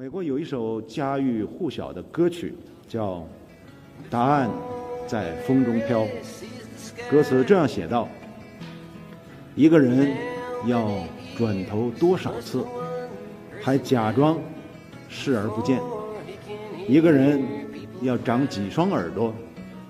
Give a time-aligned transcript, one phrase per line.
[0.00, 2.54] 美国有一首家喻户晓的歌曲，
[2.86, 3.16] 叫
[4.08, 4.48] 《答案
[5.08, 6.04] 在风中飘》。
[7.10, 8.08] 歌词这样写道：
[9.56, 10.14] 一个人
[10.66, 11.02] 要
[11.36, 12.64] 转头多少次，
[13.60, 14.38] 还假装
[15.08, 15.80] 视而不见；
[16.86, 17.42] 一个人
[18.00, 19.34] 要长几双耳朵，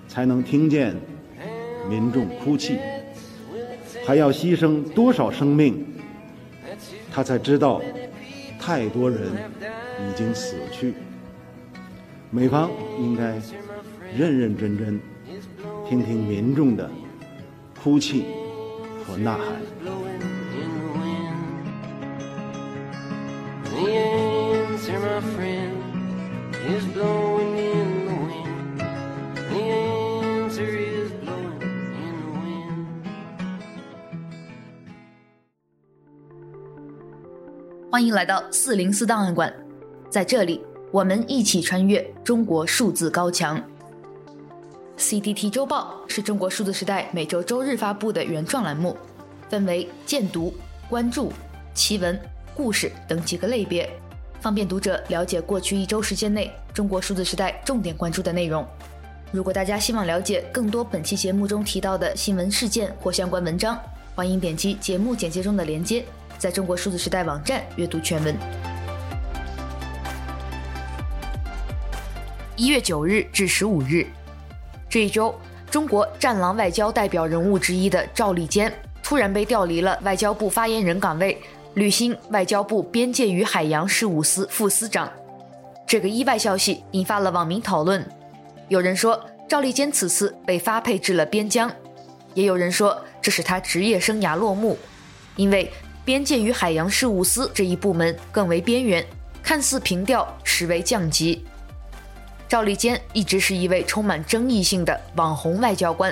[0.07, 0.95] 才能听见
[1.87, 2.79] 民众哭泣；
[4.07, 5.85] 还要牺牲多少生命，
[7.11, 7.79] 他才知道
[8.59, 9.29] 太多人。
[10.07, 10.93] 已经死去，
[12.31, 13.39] 美方应该
[14.15, 14.99] 认认真真
[15.87, 16.89] 听听民众的
[17.81, 18.25] 哭泣
[19.05, 19.55] 和呐喊。
[37.91, 39.68] 欢迎来到四零四档案馆。
[40.09, 40.59] 在这里，
[40.91, 43.61] 我们一起穿越中国数字高墙。
[44.97, 48.97] CDT 周报是中国数字时代每周周日发布的原创栏目，
[49.49, 50.51] 分为荐读、
[50.89, 51.31] 关注、
[51.75, 52.19] 奇闻、
[52.55, 53.87] 故事等几个类别，
[54.41, 58.65] 方便读者了解过去一周时间内中国数字时代重点关注的内容。
[59.31, 63.79] 如果大家希望了解更多本期节目中提到的新闻事件或相关文章，
[64.15, 66.03] 欢迎点击节目简介中的链接，
[66.39, 68.78] 在中国数字时代网站阅读全文。
[72.59, 74.05] 一月九日至十五日，
[74.89, 75.33] 这一周，
[75.71, 78.69] 中国“战狼外交”代表人物之一的赵立坚
[79.01, 81.41] 突然被调离了外交部发言人岗位，
[81.75, 85.09] 履新外交部边界与海洋事务司副司长。
[85.87, 88.05] 这个意外消息引发了网民讨论。
[88.67, 91.69] 有人说，赵立坚此次被发配至了边疆；
[92.33, 94.77] 也有人说，这是他职业生涯落幕，
[95.37, 95.71] 因为
[96.03, 99.05] 边界与海洋事务司这一部门更为边缘，
[99.41, 101.45] 看似平调，实为降级。
[102.49, 106.11] 赵立坚一直是一位充满争议性的网红外交官，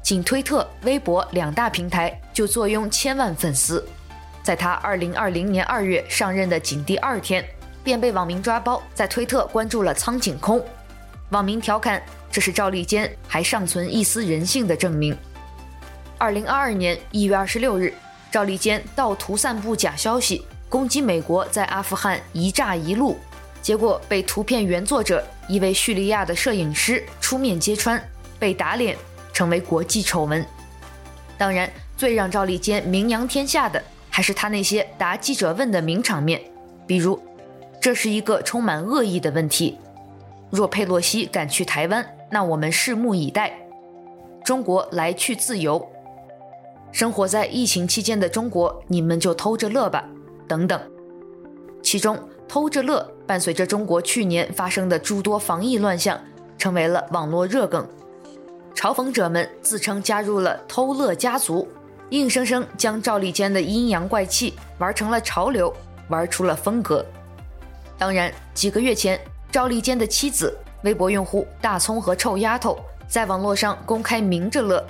[0.00, 3.86] 仅推特、微博两大平台就坐拥千万粉丝。
[4.42, 7.44] 在他二零二零年二月上任的仅第二天，
[7.84, 10.64] 便被网民抓包，在推特关注了苍井空。
[11.28, 15.14] 网民调侃这是赵立坚还尚存一丝人性的证明。
[16.16, 17.92] 二零二二年一月二十六日，
[18.30, 23.18] 赵立坚盗图散布假消息，攻击美国在阿富汗一炸一路。
[23.60, 28.02] 结果被图片原作者一位叙利亚的摄影师出面揭穿，
[28.38, 28.96] 被打脸，
[29.32, 30.44] 成为国际丑闻。
[31.38, 36.40] 当然，最让赵立坚名扬天下的，还是他那些答记者问的名场面，
[36.86, 37.20] 比如
[37.80, 39.78] ：“这是一个充满恶意的问题。
[40.50, 43.52] 若佩洛西敢去台湾，那我们拭目以待。
[44.44, 45.86] 中国来去自由。
[46.92, 50.08] 生活在疫情期间的中国，你们就偷着乐吧。”
[50.48, 50.80] 等等。
[51.82, 52.18] 其中，
[52.48, 56.18] 偷着乐伴随着中国去年发生的诸多防疫乱象，
[56.56, 57.86] 成为了网络热梗。
[58.74, 61.66] 嘲讽者们自称加入了“偷乐家族”，
[62.10, 65.74] 硬生生将赵立坚的阴阳怪气玩成了潮流，
[66.08, 67.04] 玩出了风格。
[67.98, 69.18] 当然，几个月前，
[69.50, 72.78] 赵立坚的妻子、微博用户大葱和臭丫头
[73.08, 74.86] 在网络上公开明着乐，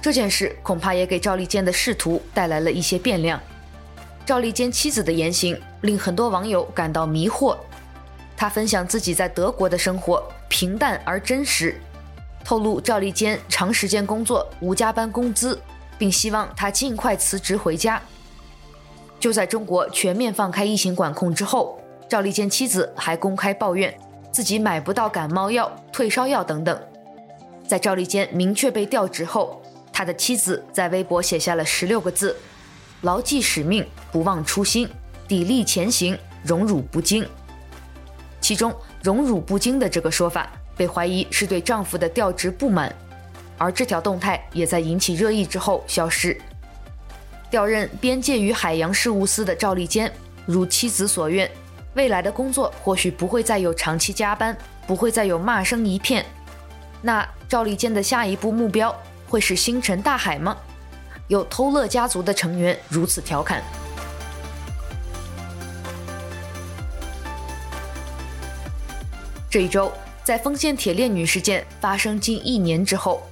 [0.00, 3.40] 这件事恐怕也给赵立坚的仕途带来了一些变量。
[4.26, 7.56] 赵立坚妻子的言行令很多网友感到迷惑。
[8.36, 11.80] 他分享自己在德国的生活，平淡而真实，
[12.44, 15.58] 透露赵立坚长时间工作无加班工资，
[15.96, 18.00] 并希望他尽快辞职回家。
[19.18, 23.98] 就在中国全面放开疫情管控之后，赵立坚妻子还公开抱怨
[24.30, 26.78] 自己买不到感冒药、退烧药等等。
[27.66, 32.36] 在赵立坚明确被调职后，他的妻子在微博写下了十六个字。
[33.00, 34.88] 牢记使命，不忘初心，
[35.28, 37.26] 砥砺前行，荣辱不惊。
[38.40, 42.94] 其中“荣辱不惊”的这个说法被怀疑是对丈夫的调职不满，
[43.58, 46.36] 而这条动态也在引起热议之后消失。
[47.50, 50.12] 调任边界与海洋事务司的赵立坚，
[50.44, 51.50] 如妻子所愿，
[51.94, 54.56] 未来的工作或许不会再有长期加班，
[54.86, 56.24] 不会再有骂声一片。
[57.02, 58.94] 那赵立坚的下一步目标
[59.28, 60.56] 会是星辰大海吗？
[61.28, 63.62] 有偷乐家族的成员如此调侃。
[69.56, 69.90] 这一周，
[70.22, 73.22] 在丰县铁链女事件发生近一年之后，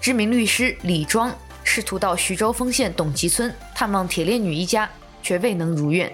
[0.00, 1.30] 知名律师李庄
[1.62, 4.88] 试图到徐州丰县董集村探望铁链女一家，
[5.22, 6.10] 却未能如愿。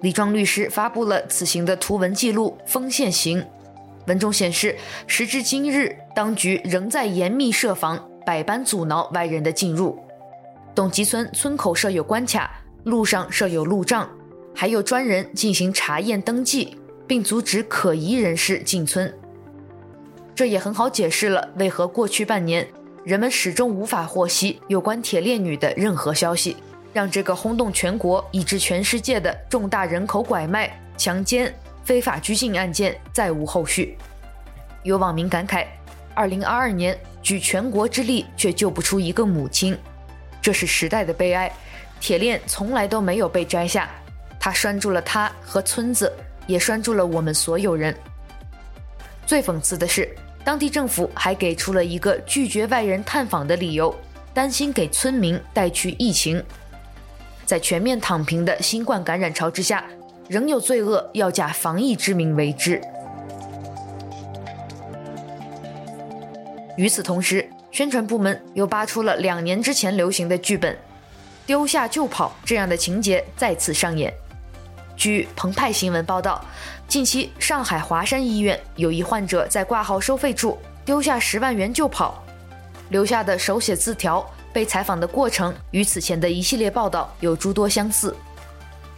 [0.00, 3.38] 李庄律师发布了此行的图文记录《丰县行》，
[4.06, 4.74] 文中显示，
[5.06, 10.02] 时至今日，当局仍在严密设防，百般阻挠外人的进入。
[10.74, 12.50] 董集村村口设有关卡，
[12.84, 14.08] 路上设有路障，
[14.54, 16.78] 还有专人进行查验登记。
[17.06, 19.12] 并阻止可疑人士进村。
[20.34, 22.66] 这也很好解释了为何过去半年
[23.04, 26.56] 人们始终无法获悉有关铁链女的任何消息，
[26.92, 31.54] 让这个轰动全国以至全世界的重大人口拐卖、强奸、
[31.84, 33.96] 非法拘禁案件再无后续。
[34.82, 35.66] 有网民感慨
[36.14, 39.76] ：“二零二二年举全国之力却救不出一个母亲，
[40.42, 41.50] 这是时代的悲哀。
[41.98, 43.88] 铁链从来都没有被摘下，
[44.38, 46.12] 它拴住了他和村子，
[46.46, 47.94] 也拴住了我们所有人。
[49.26, 50.08] 最讽刺的是，
[50.44, 53.94] 当地政府还给出了一个拒绝外人探访的理由，
[54.32, 56.42] 担心给村民带去疫情。
[57.44, 59.84] 在全面躺平的新冠感染潮之下，
[60.28, 62.80] 仍有罪恶要假防疫之名为之。”
[66.76, 70.76] 与此同时，宣传部门又扒出了两年之前流行的剧本
[71.46, 74.12] “丢下就跑”这样的情节再次上演。
[74.96, 76.44] 据澎湃新闻报道，
[76.88, 82.24] 近期上海华山医院有一患者在挂号收费处丢下十万元就跑，
[82.88, 88.16] 留下的手写字条被采访的过程与此前的一系列报道有诸多相似。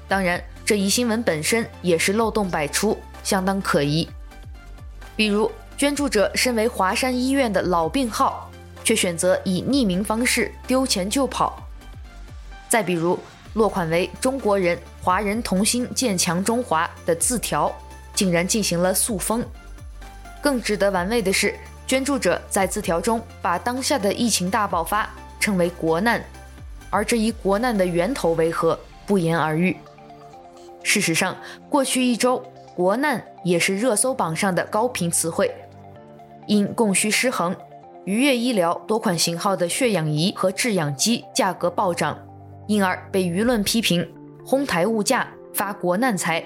[0.07, 4.09] 当然，这一新闻本身也是漏洞百出，相当可疑，
[5.17, 5.51] 比如。
[5.77, 8.51] 捐助者身为华山医院的老病号，
[8.83, 11.65] 却选择以匿名方式丢钱就跑。
[12.69, 13.17] 再比如，
[13.55, 14.77] 落款为“中国人，
[15.09, 17.75] 华人同心，建强中华”的字条，
[18.13, 19.43] 竟然进行了塑封。
[20.43, 21.55] 更值得玩味的是，
[21.87, 25.09] 捐助者在字条中把当下的疫情大爆发
[25.41, 26.23] 称为“国难”，
[26.93, 29.75] 而这一国难的源头为何，不言而喻。
[30.83, 31.35] 事实上，
[31.71, 32.45] 过去一周
[32.77, 35.51] ，“国难”也是热搜榜上的高频词汇。
[36.47, 37.57] 因供需失衡，
[38.05, 42.19] 愉悦医疗多款型号的血氧仪和制氧机价格暴涨，
[42.67, 44.07] 因而被舆论批评
[44.51, 46.43] 哄抬物价、发国难财。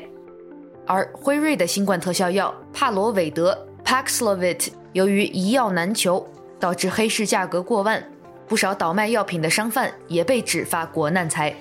[0.88, 6.26] 而辉瑞的新冠特效药帕罗韦德 （Paxlovid） 由于一药难求，
[6.58, 8.02] 导致黑市价格过万，
[8.48, 11.54] 不少倒卖药品的商贩也被指发国难财。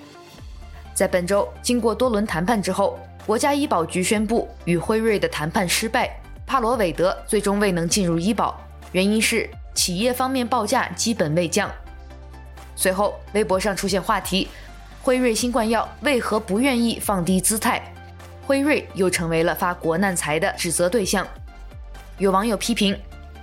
[0.95, 6.09] 在本周经过多轮谈判之后，国家医保局宣布与辉瑞的谈判失败。
[6.47, 8.59] 帕罗韦德最终未能进入医保，
[8.93, 11.69] 原因是企业方面报价基本未降。
[12.75, 14.47] 随后，微博上出现话题
[15.01, 17.81] ：“辉瑞新冠药为何不愿意放低姿态？”
[18.45, 21.25] 辉瑞又成为了发国难财的指责对象。
[22.18, 22.98] 有网友批评，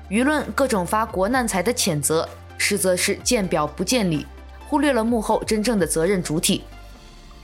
[0.09, 2.29] 舆论各种发国难财的谴责，
[2.59, 4.27] 实则是见表不见里，
[4.69, 6.63] 忽略了幕后真正的责任主体。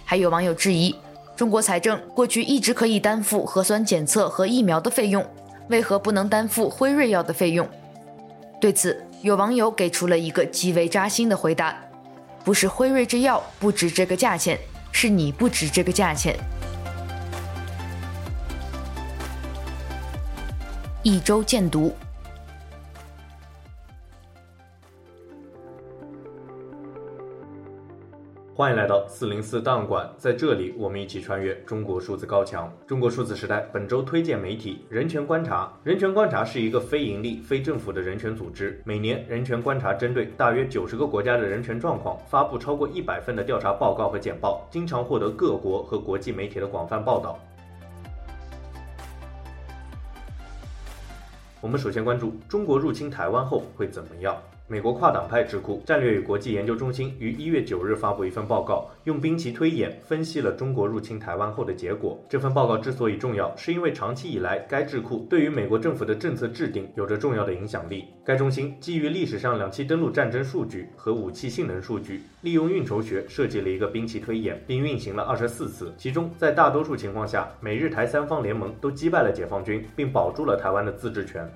[0.04, 0.94] 还有网友质疑，
[1.34, 5.24] 中国财政过去一直可以担负核酸检测和疫苗的费用。
[5.68, 7.66] 为何不能担负辉瑞药的费用？
[8.60, 11.80] 对此，有网友给出了一个极为扎心的回答：
[12.44, 14.58] 不是辉瑞制药不值这个价钱，
[14.92, 16.38] 是你不值这个价钱。
[21.02, 21.96] 一周见读。
[28.64, 32.72] 欢迎来到四零四档案馆，在这里我们一起穿越中国数字高墙。
[32.86, 35.70] 中国数字时代本周推荐媒体人权观察。
[35.82, 38.80] 人权观察是一个非盈利、非政府的人权组织。
[38.86, 47.38] 每年，人权观察针对大约九十个国家的人权状况，发布超过一百份的调查报告和简报，经常获得各国和国际媒体的广泛报道。
[51.60, 54.34] 我们首先关注中国入侵台湾后会怎么样。
[54.66, 62.18] 美国跨党派智库战略与国际研究中心于一月九日发布一份报告，用兵棋推演分析了中国入侵台湾后的结果。
[62.30, 68.06] 这份报告之所以重要，是因为长期以来该智库对于美国政府的政策制定有着重要的影响力。
[68.24, 75.92] 该中心基于历史上两栖登陆战争数据和武器性能数据，利用运筹学设计了一个兵棋推演，并运行了二十四次。
[75.98, 81.46] 其中，在大多数情况下，美日台三方联盟都击败了解放军，并保住了台湾的自治权。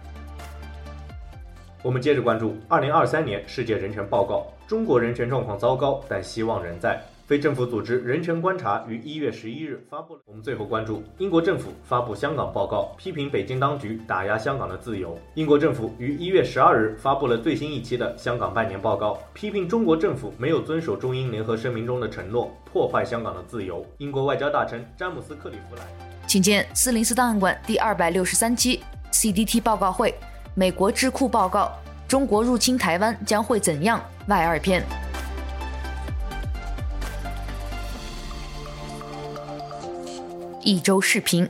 [1.82, 7.00] 我们接着关注二零二三年世界人权报告，中国人权状况糟糕，但希望仍在。
[7.24, 10.20] 非政府组织人权观察于一月十一日发布了。
[10.24, 15.16] 我们最后关注英国政府发布香港报告，批评北京当局打压香港的自由。
[15.34, 23.86] 英国政府于一月十二日发布了最新一期的香港半年报告，批评中国政府没有遵守中英联合声明中的承诺，破坏香港的自由。
[23.98, 25.86] 英国外交大臣詹姆斯·克里夫兰，
[26.26, 28.80] 请见四零四档案馆第二百六十三期
[29.12, 30.14] CDT 报告会。
[30.54, 31.72] 美国智库报告：
[32.08, 34.02] 中国入侵台湾将会怎样？
[34.26, 34.84] 外二篇。
[40.62, 41.48] 一周视频。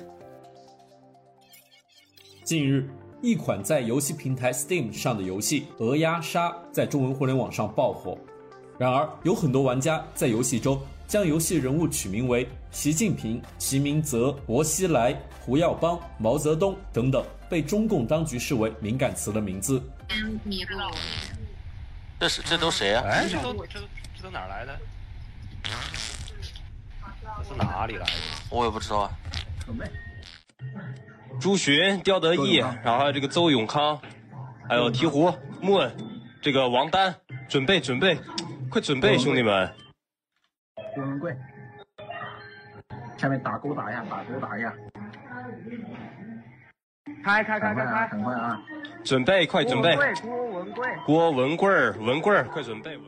[2.45, 2.88] 近日，
[3.23, 8.17] 一款在游戏平台 Steam 上的游戏《鹅鸭杀》在中文互联网上爆火。
[8.78, 19.83] 然而，有很多玩家在游戏中将游戏人物取名为习近平、习明泽、薄熙来、胡耀邦、毛泽东等等，被中共当局视为敏感词的名字。
[22.21, 23.03] 这是这都谁啊？
[23.07, 24.79] 哎，这都这都这都哪儿来的？
[25.65, 28.12] 这是哪里来的？
[28.50, 29.11] 我也不知道啊。
[31.41, 33.99] 朱寻、刁德义，然后还有这个邹永康，
[34.69, 35.91] 还有鹈鹕、穆恩，
[36.43, 37.15] 这个王丹，
[37.49, 38.19] 准备准备，
[38.69, 39.73] 快准备，兄弟们！
[40.99, 41.37] 郭文贵，
[43.17, 44.75] 下面打勾打一下，打勾打一下，
[47.23, 48.61] 开开开开开，很快啊！
[49.05, 49.97] 准备，快准备！
[50.21, 52.99] 郭文贵，郭文贵，文贵，快准备！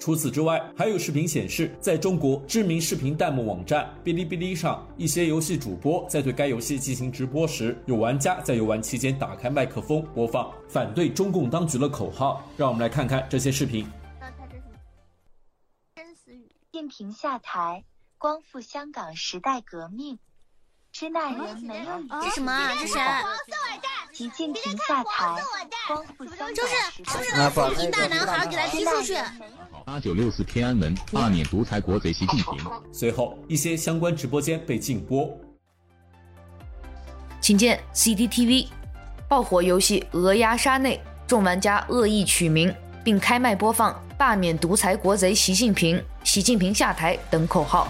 [0.00, 12.44] 除此之外，还有视频显示，在中国知名视频弹幕网站哔哩哔哩上，一些游戏主播在对该游戏进行直播时，有玩家在游玩期间打开麦克风播放反对中共当局的口号。
[12.56, 13.86] 让我们来看看这些视频。
[16.24, 17.84] 习近平下台，
[18.18, 20.18] 光复香港时代革命。
[20.90, 22.08] 支那人没有语。
[22.22, 22.72] 这什么啊？
[22.80, 22.98] 这是？
[24.12, 25.36] 习近平下台，
[25.86, 26.56] 光复香港时代革命。
[26.56, 29.14] 就是就是那个大男孩给他踢出去。
[29.86, 32.58] 八九六四天安门罢免独裁国贼习近平。
[32.92, 35.30] 随后，一些相关直播间被禁播。
[37.40, 38.66] 请见 CCTV，
[39.28, 42.74] 爆火游戏《鹅鸭杀》内，众玩家恶意取名
[43.08, 47.88] 并开麦播放“罢免独裁国贼习近平”“习近平下台”等口号。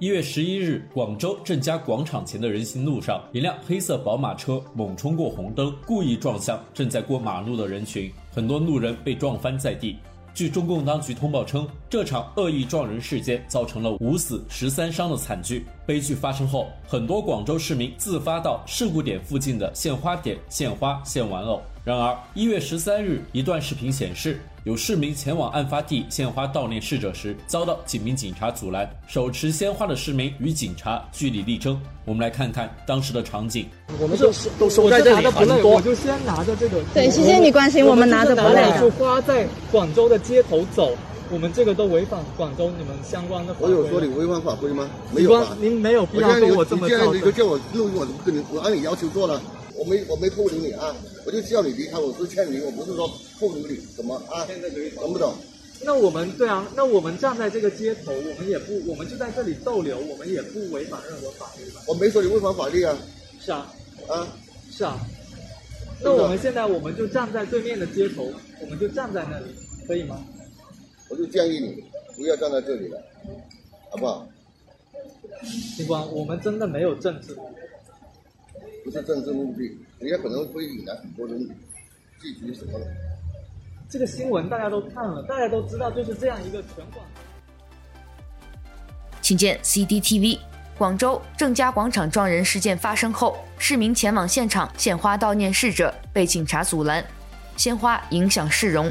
[0.00, 9.96] 一月十一日，广州正佳广场前的人行路上，一辆黑色宝马车猛冲过红灯，故意撞向正在过马路的人群，很多路人被撞翻在地。
[10.38, 15.66] 据中共当局通报称，这场恶意撞人事件造成了五死十三伤的惨剧。
[15.84, 21.60] 悲剧发生后，很多广州市民自发到事故点附近的献花点献花献玩偶。
[21.88, 28.86] 然而，一月十三日，一段视频显示，有市民前往案发地献花悼念逝者时，遭到几名警察阻拦。
[29.06, 31.80] 手持鲜花的市民与警察据理力争。
[32.04, 33.66] 我们来看看当时的场景。
[33.98, 36.82] 我们都是都收在这里很多，我就先拿着这个。
[36.92, 38.68] 对，谢谢你关心我们拿着不累。
[38.68, 40.94] 拿花在广州的街头走，
[41.30, 43.74] 我们这个都违反广州你们相关的法规。
[43.74, 44.86] 我有说你违反法规吗？
[45.10, 45.56] 没有吧？
[45.58, 49.40] 您没有必要跟我这么你这样你就叫我录音，我跟你我按你要求做了。
[49.78, 50.94] 我没我没扣留你啊，
[51.24, 53.08] 我就叫你离开，我是劝你，我不是说
[53.38, 54.44] 扣留你，怎么啊？
[54.96, 55.32] 懂不懂？
[55.84, 61.80] 那我们对啊，那我们站在这个街头，我们也不，我们就在这里逗留，我们也不违反任何法律吧？
[61.86, 62.98] 我没说你违反法律啊。
[63.40, 63.72] 是啊，
[64.08, 64.26] 啊，
[64.72, 64.98] 是啊。
[66.02, 69.46] 那我们现在我们就站在对面的街头，我们就站在那里，
[69.86, 70.26] 可以吗？
[71.08, 71.84] 我就建议你
[72.16, 73.00] 不要站在这里了，
[73.90, 74.28] 好不好？
[75.76, 77.36] 警官，我们真的没有政治。
[78.88, 81.46] 不是政治目的，人家可能会引来很多人
[82.22, 82.86] 聚集什么的。
[83.86, 87.04] 这个新闻大家都看了，大家都知道，就是这样一个全广。
[89.20, 90.38] 请见 CCTV，
[90.78, 97.04] 广州正佳广场撞人事件发生后，市民前往现场献花悼念逝者，被警察阻拦，
[97.58, 98.90] 鲜花影响市容。